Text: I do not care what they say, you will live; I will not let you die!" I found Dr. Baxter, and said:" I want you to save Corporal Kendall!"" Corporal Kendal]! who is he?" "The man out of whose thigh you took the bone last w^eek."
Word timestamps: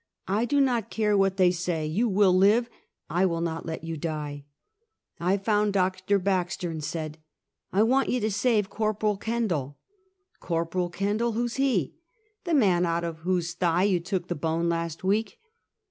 I 0.27 0.45
do 0.45 0.59
not 0.59 0.89
care 0.89 1.15
what 1.15 1.37
they 1.37 1.51
say, 1.51 1.85
you 1.85 2.09
will 2.09 2.33
live; 2.35 2.71
I 3.07 3.27
will 3.27 3.39
not 3.39 3.67
let 3.67 3.83
you 3.83 3.97
die!" 3.97 4.45
I 5.19 5.37
found 5.37 5.73
Dr. 5.73 6.17
Baxter, 6.17 6.71
and 6.71 6.83
said:" 6.83 7.19
I 7.71 7.83
want 7.83 8.09
you 8.09 8.19
to 8.21 8.31
save 8.31 8.71
Corporal 8.71 9.15
Kendall!"" 9.17 9.77
Corporal 10.39 10.89
Kendal]! 10.89 11.33
who 11.33 11.43
is 11.43 11.57
he?" 11.57 11.97
"The 12.45 12.55
man 12.55 12.83
out 12.83 13.03
of 13.03 13.19
whose 13.19 13.53
thigh 13.53 13.83
you 13.83 13.99
took 13.99 14.27
the 14.27 14.33
bone 14.33 14.67
last 14.69 15.01
w^eek." 15.01 15.33